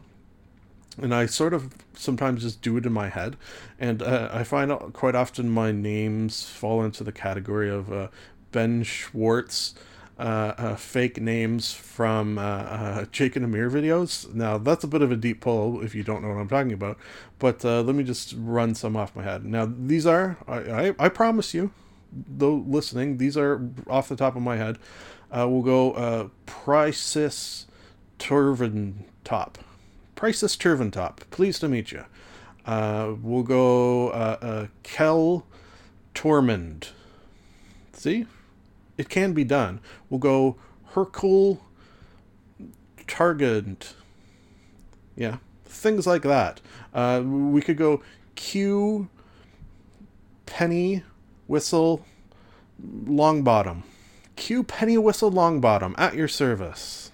[1.01, 3.37] and I sort of sometimes just do it in my head,
[3.79, 8.09] and uh, I find quite often my names fall into the category of uh,
[8.51, 9.75] Ben Schwartz,
[10.19, 14.33] uh, uh fake names from uh, uh, Jake and Amir videos.
[14.35, 16.73] Now that's a bit of a deep pull if you don't know what I'm talking
[16.73, 16.99] about,
[17.39, 19.45] but let me just run some off my head.
[19.45, 21.73] Now these are I, I, I promise you,
[22.13, 24.79] though listening, these are off the top of my head.
[25.33, 27.67] we'll go uh, Prices
[28.19, 29.59] Turvin Top.
[30.15, 31.19] Priceless Turventop.
[31.31, 32.05] Pleased to meet you.
[32.65, 35.45] Uh, we'll go uh, uh, Kel
[36.15, 36.91] Tormund.
[37.93, 38.27] See?
[38.99, 39.81] It can be done.
[40.11, 40.57] We'll go
[40.95, 41.63] Hercule
[43.07, 43.95] Targant.
[45.17, 45.39] Yeah.
[45.65, 46.61] Things like that.
[46.93, 48.03] Uh, we could go
[48.35, 49.09] Q
[50.47, 51.03] Penny
[51.47, 52.05] Whistle
[52.85, 53.83] Longbottom.
[54.37, 57.12] Q Penny Whistle Longbottom at your service.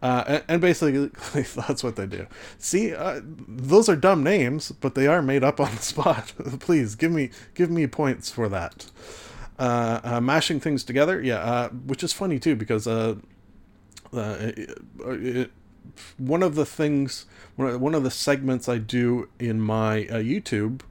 [0.00, 1.10] Uh, and, and, basically,
[1.66, 2.26] that's what they do.
[2.58, 6.32] See, uh, those are dumb names, but they are made up on the spot.
[6.60, 8.86] Please give me give me points for that.
[9.58, 13.18] Uh, uh mashing things together, yeah, uh, which is funny too because it,
[14.12, 15.50] it,
[16.16, 20.82] one of the things, one of the segments I do in my YouTube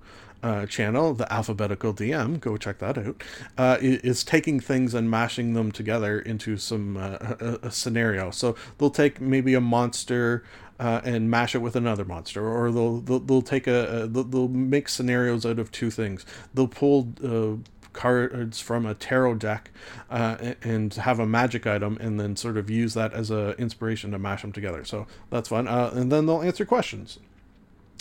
[0.48, 3.22] uh, channel, the Alphabetical DM, go check that out,
[3.58, 8.32] uh, is taking things and mashing them together into some uh, a, a, scenario.
[8.32, 10.46] So they'll take maybe a monster
[10.80, 14.48] uh, and mash it with another monster, or they'll they'll, they'll take a, they'll, they'll,
[14.48, 16.26] make scenarios out of two things.
[16.54, 19.72] They'll pull uh, cards from a tarot deck
[20.10, 24.12] uh, and have a magic item and then sort of use that as a inspiration
[24.12, 27.18] to mash them together so that's fun uh, and then they'll answer questions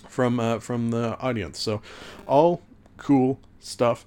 [0.09, 1.59] from uh, from the audience.
[1.59, 1.83] So,
[2.27, 2.62] all
[2.97, 4.07] cool stuff.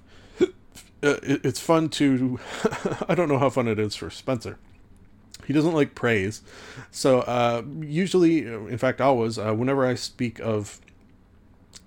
[1.02, 2.38] Uh, it's fun to.
[3.08, 4.58] I don't know how fun it is for Spencer.
[5.46, 6.42] He doesn't like praise,
[6.90, 10.80] so uh, usually, in fact, always, uh, whenever I speak of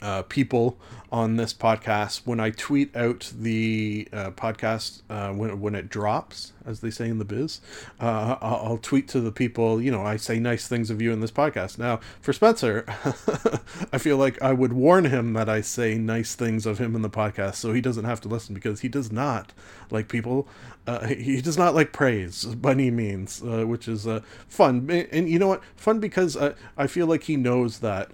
[0.01, 0.77] uh, people
[1.11, 6.53] on this podcast when I tweet out the uh, podcast uh, when when it drops,
[6.65, 7.61] as they say in the biz.
[8.01, 9.81] Uh, I'll, I'll, tweet to the people.
[9.81, 11.77] You know, I say nice things of you in this podcast.
[11.77, 12.83] Now, for Spencer,
[13.93, 17.01] I feel like I would warn him that I say nice things of him in
[17.01, 19.53] the podcast, so he doesn't have to listen because he does not
[19.91, 20.47] like people.
[20.87, 24.07] Uh, he does not like praise by any means, uh, which is
[24.47, 24.89] fun.
[24.89, 25.63] And you know what?
[25.75, 28.09] Fun because I feel like he knows that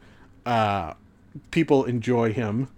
[1.51, 2.69] people enjoy him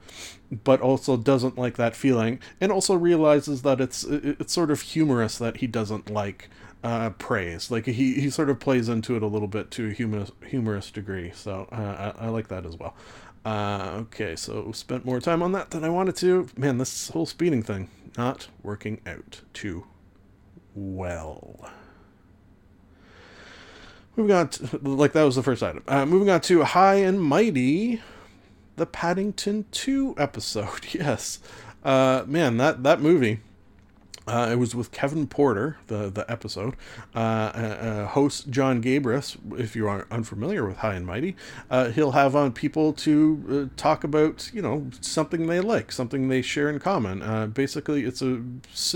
[0.63, 5.37] but also doesn't like that feeling and also realizes that it's it's sort of humorous
[5.37, 6.49] that he doesn't like
[6.83, 9.93] uh, praise like he, he sort of plays into it a little bit to a
[9.93, 12.95] humorous humorous degree so uh, I, I, like that as well
[13.45, 17.27] uh, okay so spent more time on that than I wanted to man this whole
[17.27, 17.87] speeding thing
[18.17, 19.85] not working out too
[20.75, 21.69] well.
[24.15, 25.83] Moving on, to, like that was the first item.
[25.87, 28.01] Uh, moving on to High and Mighty,
[28.81, 30.81] the Paddington Two episode.
[30.91, 31.37] Yes,
[31.83, 33.41] uh, man, that that movie.
[34.27, 36.75] Uh, it was with Kevin Porter, the the episode.
[37.15, 41.35] Uh, uh, uh host Jon Gabrus, if you are unfamiliar with High and Mighty,
[41.69, 46.27] uh, he'll have on people to uh, talk about you know something they like, something
[46.29, 47.51] they share in common.
[47.51, 48.41] basically, it's a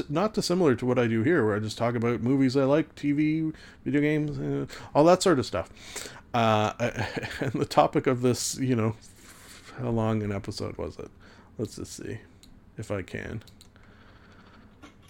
[0.10, 2.96] not dissimilar to what I do here, where I just talk about movies I like,
[2.96, 5.70] TV, video games, all that sort of stuff.
[6.36, 8.96] and the topic of this, you know,
[9.80, 11.10] how long an episode was it?
[11.58, 12.20] Let's just see
[12.78, 13.42] if I can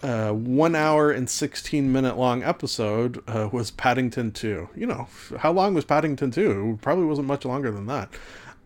[0.05, 4.69] uh, one hour and 16 minute long episode uh, was Paddington 2.
[4.75, 5.07] You know,
[5.39, 6.73] how long was Paddington 2?
[6.75, 8.09] It probably wasn't much longer than that.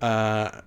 [0.02, 0.62] Uh,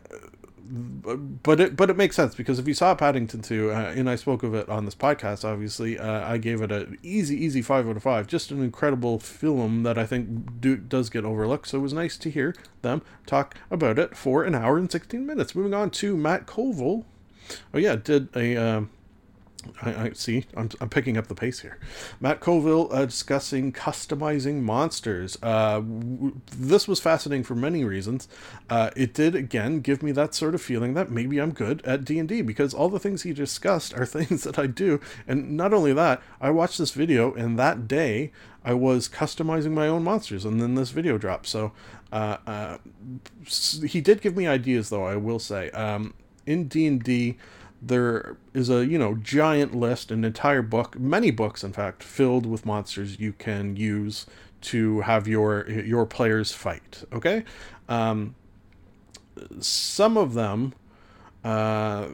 [0.64, 4.16] but it but it makes sense because if you saw Paddington 2, uh, and I
[4.16, 7.88] spoke of it on this podcast, obviously, uh, I gave it an easy, easy 5
[7.88, 8.26] out of 5.
[8.26, 11.68] Just an incredible film that I think do, does get overlooked.
[11.68, 15.26] So it was nice to hear them talk about it for an hour and 16
[15.26, 15.54] minutes.
[15.54, 17.04] Moving on to Matt Colville.
[17.74, 18.56] Oh, yeah, did a.
[18.56, 18.90] Um,
[19.80, 20.46] I, I, see.
[20.56, 21.78] I'm, I'm picking up the pace here.
[22.20, 25.38] Matt Colville uh, discussing customizing monsters.
[25.42, 28.28] Uh, w- this was fascinating for many reasons.
[28.68, 32.04] Uh, it did again give me that sort of feeling that maybe I'm good at
[32.04, 35.00] D and D because all the things he discussed are things that I do.
[35.26, 38.32] And not only that, I watched this video and that day
[38.64, 41.46] I was customizing my own monsters, and then this video dropped.
[41.46, 41.72] So
[42.12, 42.78] uh, uh,
[43.84, 45.70] he did give me ideas, though I will say.
[45.70, 46.14] Um,
[46.46, 47.38] in D and D
[47.84, 52.46] there is a you know giant list an entire book many books in fact filled
[52.46, 54.24] with monsters you can use
[54.60, 57.44] to have your your players fight okay?
[57.88, 58.36] Um,
[59.58, 60.74] some of them
[61.44, 62.08] uh,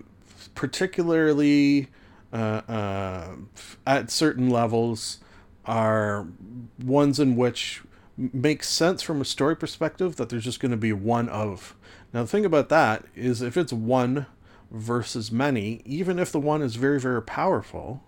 [0.55, 1.89] particularly
[2.33, 3.29] uh, uh,
[3.87, 5.19] at certain levels
[5.65, 6.27] are
[6.83, 7.83] ones in which
[8.17, 11.77] make sense from a story perspective that there's just going to be one of.
[12.13, 14.27] Now the thing about that is if it's one
[14.71, 18.03] versus many, even if the one is very, very powerful,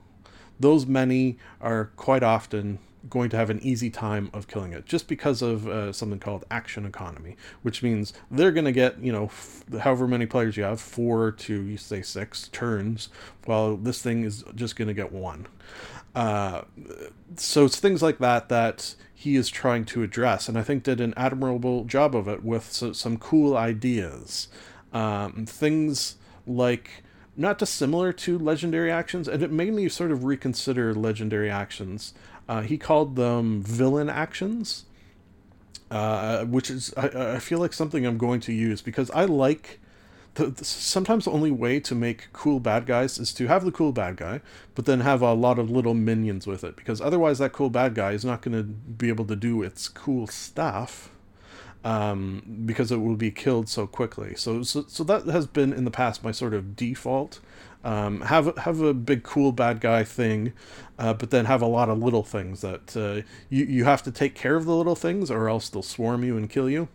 [0.59, 5.09] those many are quite often going to have an easy time of killing it just
[5.09, 9.25] because of uh, something called action economy, which means they're going to get, you know,
[9.25, 13.09] f- however many players you have, four to, you say, six turns,
[13.47, 15.47] while this thing is just going to get one.
[16.15, 16.63] Uh,
[17.37, 21.01] so it's things like that that he is trying to address, and I think did
[21.01, 24.49] an admirable job of it with so, some cool ideas.
[24.93, 26.17] Um, things
[26.51, 27.03] like
[27.37, 32.13] not dissimilar to legendary actions, and it made me sort of reconsider legendary actions.
[32.49, 34.85] Uh, he called them villain actions,
[35.91, 39.81] uh, which is I, I, feel like something I'm going to use because I like.
[40.35, 43.73] The, the, sometimes the only way to make cool bad guys is to have the
[43.73, 44.41] cool bad guy,
[44.77, 47.95] but then have a lot of little minions with it, because otherwise that cool bad
[47.95, 51.11] guy is not going to be able to do its cool stuff
[51.85, 54.35] um, because it will be killed so quickly.
[54.37, 57.41] So, so, so that has been in the past my sort of default.
[57.83, 60.53] Um, have have a big cool bad guy thing,
[60.99, 64.13] uh, but then have a lot of little things that uh, you you have to
[64.13, 66.89] take care of the little things, or else they'll swarm you and kill you.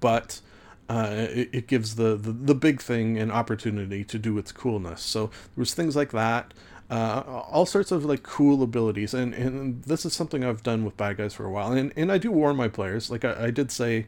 [0.00, 0.42] But
[0.90, 5.00] uh, it, it, gives the, the the big thing an opportunity to do its coolness.
[5.00, 6.52] So there was things like that
[6.90, 10.96] uh, all sorts of like cool abilities and, and this is something i've done with
[10.96, 13.50] bad guys for a while and, and i do warn my players like i, I
[13.50, 14.06] did say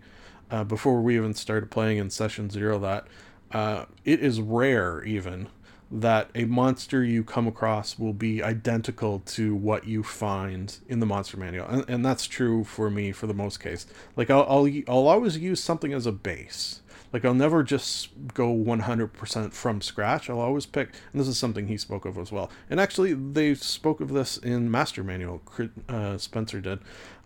[0.50, 3.06] uh, before we even started playing in session zero that
[3.52, 5.48] uh, it is rare even
[5.90, 11.06] that a monster you come across will be identical to what you find in the
[11.06, 13.86] monster manual and, and that's true for me for the most case.
[14.14, 16.80] Like I'll, I'll, I'll always use something as a base
[17.12, 20.30] like I'll never just go 100% from scratch.
[20.30, 22.50] I'll always pick, and this is something he spoke of as well.
[22.68, 25.42] And actually, they spoke of this in Master Manual.
[25.88, 26.78] Uh, Spencer did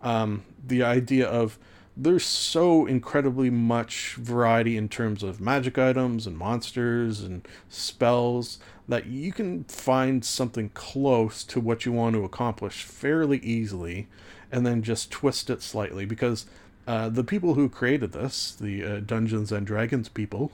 [0.03, 1.59] um, the idea of
[1.97, 9.07] there's so incredibly much variety in terms of magic items and monsters and spells that
[9.07, 14.09] you can find something close to what you want to accomplish fairly easily
[14.51, 16.47] and then just twist it slightly because
[16.87, 20.53] uh, the people who created this, the uh, Dungeons and Dragons people,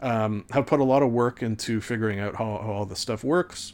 [0.00, 3.24] um, have put a lot of work into figuring out how, how all this stuff
[3.24, 3.72] works.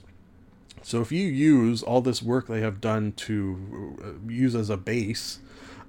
[0.82, 4.76] So if you use all this work they have done to uh, use as a
[4.76, 5.40] base,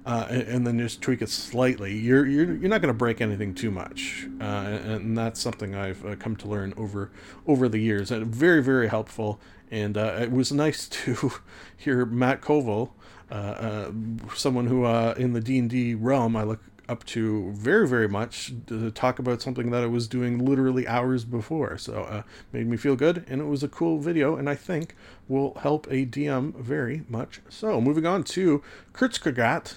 [0.04, 3.54] uh, and, then just tweak it slightly, you're you're, you're not going to break anything
[3.54, 7.10] too much, uh, and, that's something I've uh, come to learn over
[7.46, 9.40] over the years, and very very helpful.
[9.68, 11.32] And it was nice to
[11.76, 12.94] hear Matt Colville
[13.30, 13.90] uh, uh,
[14.34, 18.08] someone who uh, in the D and D realm I look up to very, very
[18.08, 21.78] much to talk about something that I was doing literally hours before.
[21.78, 22.22] So uh,
[22.52, 24.94] made me feel good, and it was a cool video, and I think
[25.28, 27.40] will help a DM very much.
[27.48, 28.62] So moving on to
[28.92, 29.74] Kurzgesagt,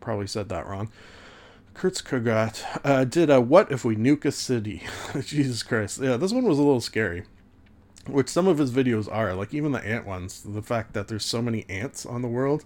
[0.00, 0.90] probably said that wrong.
[1.74, 4.84] Kurzgesagt uh, did a "What if we nuke a city?"
[5.20, 7.24] Jesus Christ, yeah, this one was a little scary
[8.06, 11.24] which some of his videos are like even the ant ones the fact that there's
[11.24, 12.64] so many ants on the world.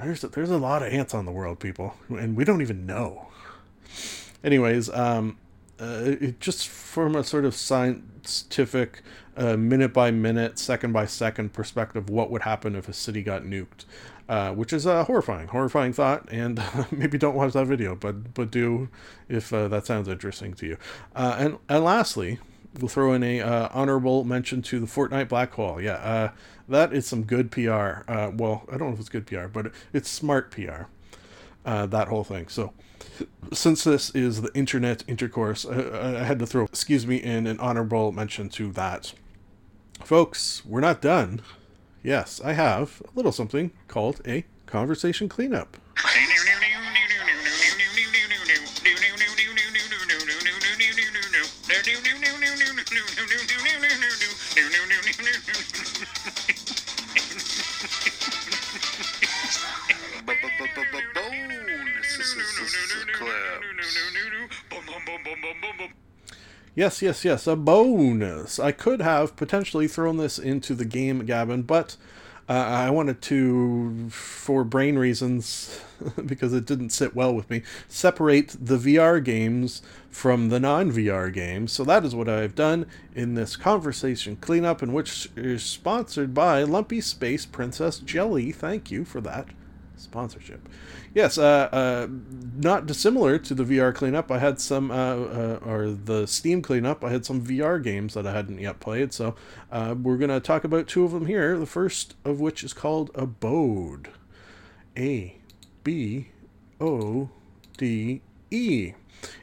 [0.00, 2.86] There's a, there's a lot of ants on the world people and we don't even
[2.86, 3.28] know.
[4.42, 5.38] Anyways um
[5.80, 9.00] uh, it just from a sort of scientific
[9.36, 13.44] uh, minute by minute second by second perspective what would happen if a city got
[13.44, 13.86] nuked
[14.30, 16.62] uh, which is a horrifying horrifying thought and
[16.92, 18.88] maybe don't watch that video but but do
[19.28, 20.76] if uh, that sounds interesting to you.
[21.16, 22.38] Uh, and and lastly
[22.78, 25.80] we'll throw in a uh, honorable mention to the Fortnite Black Hole.
[25.80, 26.30] Yeah, uh,
[26.68, 28.02] that is some good PR.
[28.08, 30.84] Uh, well, I don't know if it's good PR, but it's smart PR.
[31.64, 32.48] Uh, that whole thing.
[32.48, 32.72] So,
[33.52, 37.60] since this is the internet intercourse, I, I had to throw, excuse me, in an
[37.60, 39.12] honorable mention to that.
[40.02, 41.42] Folks, we're not done.
[42.02, 45.76] Yes, I have a little something called a conversation cleanup.
[66.74, 68.58] Yes, yes, yes, a bonus.
[68.58, 71.96] I could have potentially thrown this into the game, Gabbin', but
[72.50, 75.80] uh, I wanted to, for brain reasons,
[76.26, 81.32] because it didn't sit well with me, separate the VR games from the non VR
[81.32, 81.70] games.
[81.70, 86.64] So that is what I've done in this conversation cleanup, in which is sponsored by
[86.64, 88.50] Lumpy Space Princess Jelly.
[88.50, 89.46] Thank you for that
[90.00, 90.68] sponsorship.
[91.14, 92.08] Yes, uh, uh,
[92.56, 94.30] not dissimilar to the VR cleanup.
[94.30, 97.04] I had some, uh, uh, or the Steam cleanup.
[97.04, 99.12] I had some VR games that I hadn't yet played.
[99.12, 99.34] So
[99.70, 101.58] uh, we're gonna talk about two of them here.
[101.58, 104.08] The first of which is called Abode.
[104.96, 105.36] A,
[105.84, 106.28] B,
[106.80, 107.30] O,
[107.76, 108.92] D, E.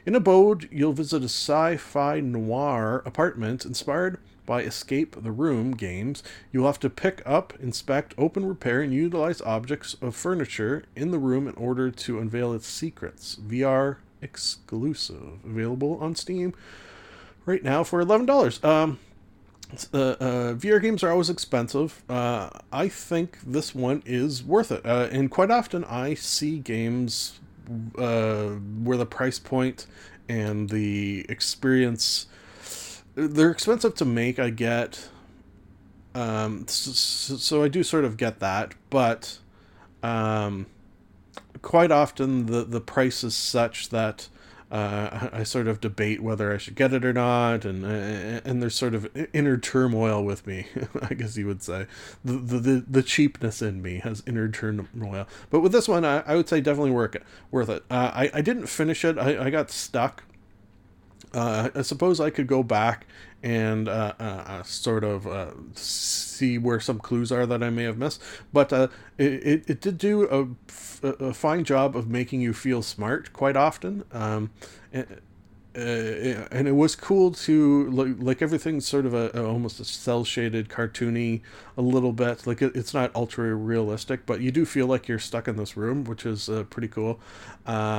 [0.04, 6.64] In Abode, you'll visit a sci-fi noir apartment inspired by Escape the Room games, you'll
[6.64, 11.46] have to pick up, inspect, open, repair, and utilize objects of furniture in the room
[11.46, 13.36] in order to unveil its secrets.
[13.36, 15.44] VR exclusive.
[15.44, 16.54] Available on Steam
[17.44, 18.64] right now for $11.
[18.64, 18.98] Um,
[19.92, 22.02] uh, uh, VR games are always expensive.
[22.08, 24.84] Uh, I think this one is worth it.
[24.86, 27.38] Uh, and quite often I see games
[27.98, 28.46] uh,
[28.82, 29.86] where the price point
[30.26, 32.28] and the experience
[33.18, 34.38] they're expensive to make.
[34.38, 35.08] I get.
[36.14, 39.38] Um, so, so I do sort of get that, but
[40.02, 40.66] um,
[41.62, 44.28] quite often the the price is such that
[44.70, 48.74] uh, I sort of debate whether I should get it or not, and and there's
[48.74, 50.66] sort of inner turmoil with me,
[51.02, 51.86] I guess you would say.
[52.24, 55.26] The, the the cheapness in me has inner turmoil.
[55.50, 57.22] But with this one, I, I would say definitely worth it.
[57.50, 57.84] Worth it.
[57.90, 59.18] Uh, I I didn't finish it.
[59.18, 60.24] I, I got stuck
[61.34, 63.06] uh, I suppose I could go back
[63.42, 67.84] and uh, uh, uh sort of uh, see where some clues are that I may
[67.84, 68.20] have missed.
[68.52, 70.56] But uh, it, it did do
[71.02, 74.04] a, a, fine job of making you feel smart quite often.
[74.12, 74.50] Um,
[74.92, 75.20] and,
[75.74, 80.24] and it was cool to like, like everything's sort of a, a almost a cell
[80.24, 81.42] shaded cartoony
[81.76, 85.20] a little bit like it, it's not ultra realistic but you do feel like you're
[85.20, 87.20] stuck in this room which is pretty cool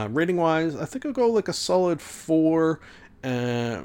[0.09, 2.81] rating wise i think i'll go like a solid four
[3.23, 3.83] uh,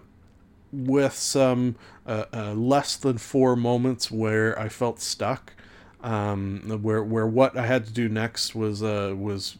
[0.73, 1.77] with some
[2.07, 5.53] uh, uh, less than four moments where I felt stuck.
[6.03, 9.57] Um, where where what I had to do next was uh was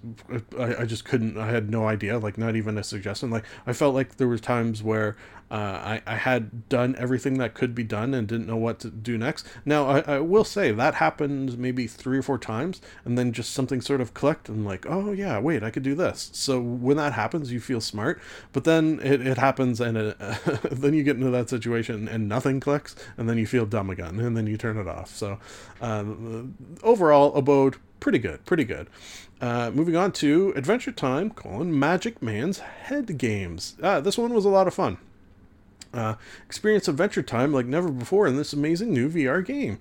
[0.59, 3.73] I, I just couldn't I had no idea like not even a suggestion like I
[3.73, 5.17] felt like there was times where
[5.55, 8.91] uh, I, I had done everything that could be done and didn't know what to
[8.91, 9.47] do next.
[9.65, 13.53] Now, I, I will say that happened maybe three or four times, and then just
[13.53, 16.31] something sort of clicked, and like, oh, yeah, wait, I could do this.
[16.33, 18.21] So when that happens, you feel smart,
[18.53, 20.19] but then it, it happens, and it,
[20.73, 24.19] then you get into that situation and nothing clicks, and then you feel dumb again,
[24.19, 25.15] and then you turn it off.
[25.15, 25.39] So
[25.81, 26.05] uh,
[26.83, 28.89] overall, Abode, pretty good, pretty good.
[29.41, 33.77] Uh, moving on to Adventure Time, colon, Magic Man's Head Games.
[33.81, 34.99] Uh, this one was a lot of fun.
[35.95, 39.79] Uh, experience adventure time like never before in this amazing new VR game.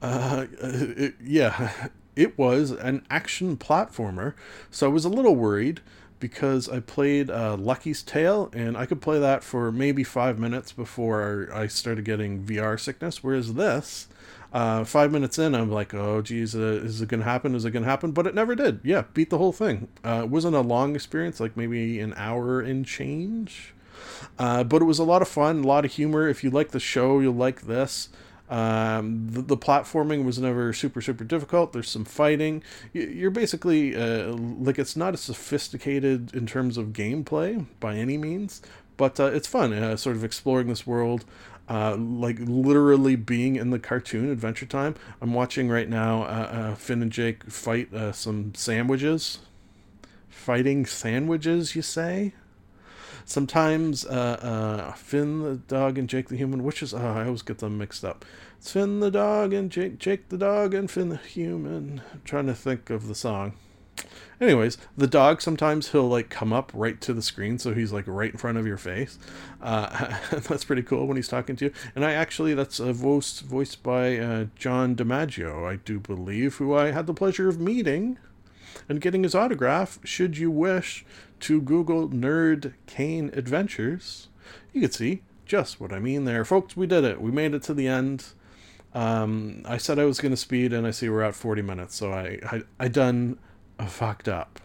[0.00, 4.34] Uh, it, yeah, it was an action platformer,
[4.70, 5.80] so I was a little worried
[6.18, 10.72] because I played uh, Lucky's Tale and I could play that for maybe five minutes
[10.72, 13.22] before I started getting VR sickness.
[13.22, 14.08] Whereas this,
[14.52, 17.54] Uh, five minutes in, I'm like, oh, geez, uh, is it going to happen?
[17.54, 18.12] Is it going to happen?
[18.12, 18.80] But it never did.
[18.84, 19.88] Yeah, beat the whole thing.
[20.04, 23.74] Uh, it wasn't a long experience, like maybe an hour and change.
[24.38, 26.28] Uh, but it was a lot of fun, a lot of humor.
[26.28, 28.08] If you like the show, you'll like this.
[28.48, 31.72] Um, the, the, platforming was never super super difficult.
[31.72, 32.62] There's some fighting.
[32.92, 38.62] You're basically uh, like it's not as sophisticated in terms of gameplay by any means,
[38.96, 39.72] but uh, it's fun.
[39.72, 41.24] Uh, sort of exploring this world,
[41.68, 44.94] uh, like literally being in the cartoon Adventure Time.
[45.20, 46.22] I'm watching right now.
[46.22, 49.40] Uh, uh, Finn and Jake fight some sandwiches.
[50.28, 52.32] Fighting sandwiches, you say?
[53.28, 57.42] Sometimes uh, uh, Finn the dog and Jake the human, which is, oh, I always
[57.42, 58.24] get them mixed up.
[58.56, 62.02] It's Finn the dog and Jake, Jake the dog and Finn the human.
[62.12, 63.54] I'm trying to think of the song.
[64.40, 68.04] Anyways, the dog sometimes he'll like come up right to the screen, so he's like
[68.06, 69.18] right in front of your face.
[69.60, 71.72] Uh, that's pretty cool when he's talking to you.
[71.96, 76.76] And I actually, that's a voice voiced by uh, John DiMaggio, I do believe, who
[76.76, 78.18] I had the pleasure of meeting
[78.88, 79.98] and getting his autograph.
[80.04, 81.04] Should you wish
[81.40, 84.28] to Google Nerd Kane Adventures,
[84.72, 86.44] you can see just what I mean there.
[86.44, 87.20] Folks, we did it.
[87.20, 88.26] We made it to the end.
[88.94, 91.94] Um, I said I was going to speed, and I see we're at 40 minutes,
[91.94, 93.38] so I, I, I done
[93.86, 94.58] fucked up.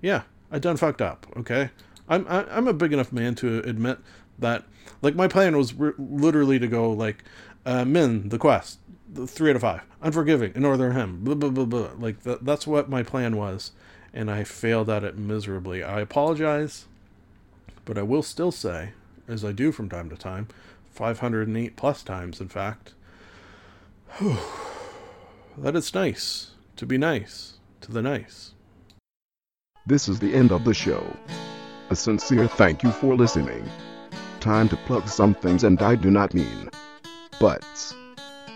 [0.00, 1.70] Yeah, I done fucked up, okay?
[2.08, 3.98] I'm, I, am i am a big enough man to admit
[4.38, 4.64] that,
[5.02, 7.24] like, my plan was r- literally to go, like,
[7.64, 8.78] uh, Myrne, the quest,
[9.26, 11.90] three out of five, Unforgiving, A Northern Hymn, blah, blah, blah, blah.
[11.98, 13.72] Like, th- that's what my plan was
[14.16, 15.84] and I failed at it miserably.
[15.84, 16.86] I apologize,
[17.84, 18.92] but I will still say,
[19.28, 20.48] as I do from time to time,
[20.94, 22.94] 508 plus times, in fact,
[24.16, 24.38] whew,
[25.58, 28.52] that it's nice to be nice to the nice.
[29.84, 31.04] This is the end of the show.
[31.90, 33.68] A sincere thank you for listening.
[34.40, 36.70] Time to plug some things, and I do not mean
[37.38, 37.94] butts.